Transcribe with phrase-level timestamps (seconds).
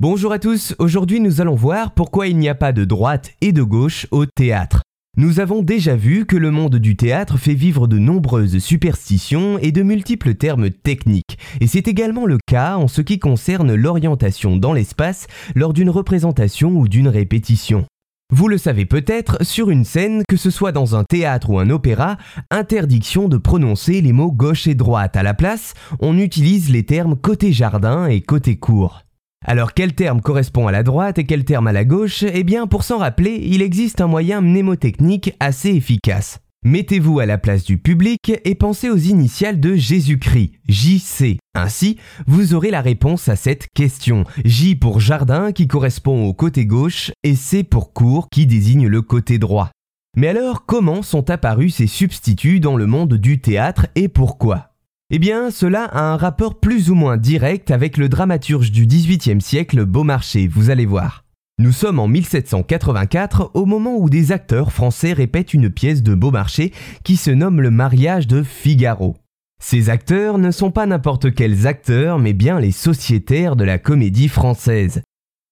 [0.00, 3.52] Bonjour à tous, aujourd'hui nous allons voir pourquoi il n'y a pas de droite et
[3.52, 4.80] de gauche au théâtre.
[5.18, 9.72] Nous avons déjà vu que le monde du théâtre fait vivre de nombreuses superstitions et
[9.72, 14.72] de multiples termes techniques, et c'est également le cas en ce qui concerne l'orientation dans
[14.72, 17.84] l'espace lors d'une représentation ou d'une répétition.
[18.32, 21.68] Vous le savez peut-être, sur une scène, que ce soit dans un théâtre ou un
[21.68, 22.16] opéra,
[22.50, 25.18] interdiction de prononcer les mots gauche et droite.
[25.18, 29.02] À la place, on utilise les termes côté jardin et côté cour.
[29.46, 32.22] Alors quel terme correspond à la droite et quel terme à la gauche?
[32.22, 36.40] Eh bien pour s'en rappeler, il existe un moyen mnémotechnique assez efficace.
[36.62, 41.38] Mettez-vous à la place du public et pensez aux initiales de Jésus-Christ, JC.
[41.54, 44.24] Ainsi, vous aurez la réponse à cette question.
[44.44, 49.00] J pour jardin qui correspond au côté gauche et C pour cours qui désigne le
[49.00, 49.70] côté droit.
[50.18, 54.69] Mais alors, comment sont apparus ces substituts dans le monde du théâtre et pourquoi?
[55.12, 59.40] Eh bien, cela a un rapport plus ou moins direct avec le dramaturge du XVIIIe
[59.40, 61.24] siècle Beaumarchais, vous allez voir.
[61.58, 66.70] Nous sommes en 1784 au moment où des acteurs français répètent une pièce de Beaumarchais
[67.04, 69.16] qui se nomme Le mariage de Figaro.
[69.60, 74.28] Ces acteurs ne sont pas n'importe quels acteurs mais bien les sociétaires de la comédie
[74.28, 75.02] française.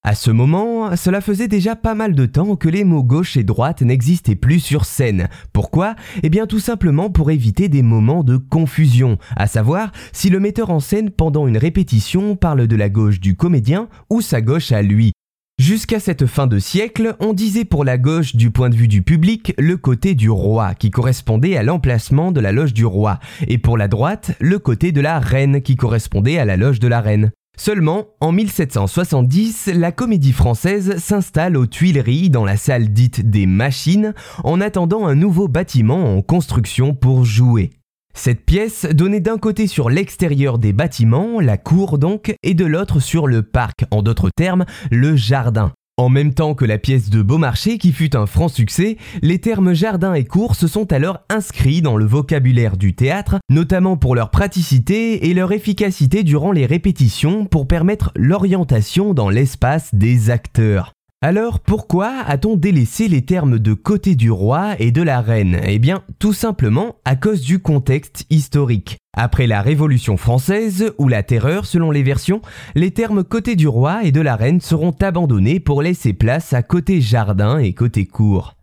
[0.08, 3.44] À ce moment, cela faisait déjà pas mal de temps que les mots gauche et
[3.44, 5.28] droite n'existaient plus sur scène.
[5.52, 5.96] Pourquoi?
[6.22, 10.70] Eh bien tout simplement pour éviter des moments de confusion, à savoir si le metteur
[10.70, 14.80] en scène pendant une répétition parle de la gauche du comédien ou sa gauche à
[14.80, 15.12] lui.
[15.58, 19.02] Jusqu'à cette fin de siècle, on disait pour la gauche du point de vue du
[19.02, 23.58] public le côté du roi qui correspondait à l'emplacement de la loge du roi, et
[23.58, 27.02] pour la droite le côté de la reine qui correspondait à la loge de la
[27.02, 27.30] reine.
[27.58, 34.14] Seulement, en 1770, la comédie française s'installe aux Tuileries dans la salle dite des machines
[34.44, 37.70] en attendant un nouveau bâtiment en construction pour jouer.
[38.14, 43.00] Cette pièce donnait d'un côté sur l'extérieur des bâtiments, la cour donc, et de l'autre
[43.00, 45.72] sur le parc, en d'autres termes, le jardin.
[45.98, 49.72] En même temps que la pièce de Beaumarchais qui fut un franc succès, les termes
[49.72, 54.30] jardin et cours se sont alors inscrits dans le vocabulaire du théâtre, notamment pour leur
[54.30, 60.92] praticité et leur efficacité durant les répétitions pour permettre l'orientation dans l'espace des acteurs.
[61.20, 65.58] Alors pourquoi a-t-on délaissé les termes de côté du roi et de la reine?
[65.64, 68.98] Eh bien tout simplement à cause du contexte historique.
[69.16, 72.40] Après la Révolution française ou la Terreur selon les versions,
[72.76, 76.62] les termes côté du roi et de la reine seront abandonnés pour laisser place à
[76.62, 78.54] côté jardin et côté cour.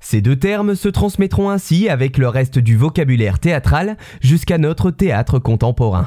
[0.00, 5.40] Ces deux termes se transmettront ainsi avec le reste du vocabulaire théâtral jusqu'à notre théâtre
[5.40, 6.06] contemporain.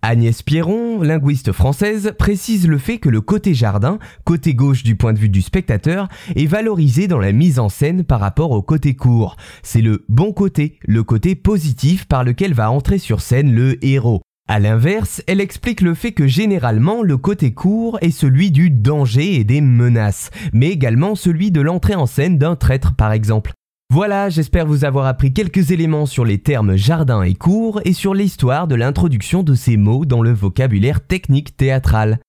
[0.00, 5.12] Agnès Pierron, linguiste française, précise le fait que le côté jardin, côté gauche du point
[5.12, 8.94] de vue du spectateur, est valorisé dans la mise en scène par rapport au côté
[8.94, 9.36] court.
[9.64, 14.22] C'est le bon côté, le côté positif par lequel va entrer sur scène le héros.
[14.46, 19.34] A l'inverse, elle explique le fait que généralement le côté court est celui du danger
[19.34, 23.52] et des menaces, mais également celui de l'entrée en scène d'un traître par exemple.
[23.90, 28.12] Voilà, j'espère vous avoir appris quelques éléments sur les termes jardin et cours et sur
[28.12, 32.20] l'histoire de l'introduction de ces mots dans le vocabulaire technique théâtral.